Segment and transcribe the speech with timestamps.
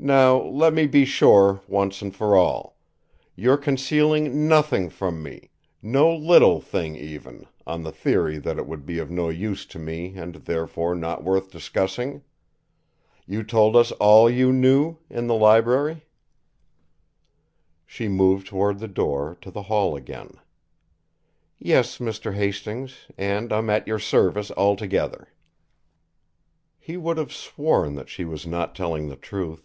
[0.00, 2.76] "Now, let me be sure, once for all:
[3.34, 5.50] you're concealing nothing from me,
[5.82, 9.78] no little thing even, on the theory that it would be of no use to
[9.80, 12.22] me and, therefore, not worth discussing?
[13.26, 16.04] You told us all you knew in the library?"
[17.84, 20.38] She moved toward the door to the hall again.
[21.58, 22.34] "Yes, Mr.
[22.36, 25.32] Hastings and I'm at your service altogether."
[26.78, 29.64] He would have sworn that she was not telling the truth.